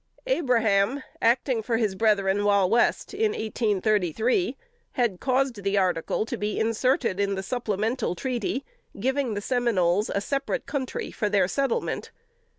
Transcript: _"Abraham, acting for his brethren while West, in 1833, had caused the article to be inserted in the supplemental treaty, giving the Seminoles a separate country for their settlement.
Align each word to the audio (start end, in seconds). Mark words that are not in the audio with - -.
_"Abraham, 0.31 1.03
acting 1.21 1.61
for 1.61 1.77
his 1.77 1.93
brethren 1.93 2.43
while 2.43 2.67
West, 2.67 3.13
in 3.13 3.33
1833, 3.33 4.57
had 4.93 5.19
caused 5.19 5.61
the 5.61 5.77
article 5.77 6.25
to 6.25 6.37
be 6.37 6.59
inserted 6.59 7.19
in 7.19 7.35
the 7.35 7.43
supplemental 7.43 8.15
treaty, 8.15 8.65
giving 8.99 9.35
the 9.35 9.41
Seminoles 9.41 10.09
a 10.11 10.19
separate 10.19 10.65
country 10.65 11.11
for 11.11 11.29
their 11.29 11.47
settlement. 11.47 12.09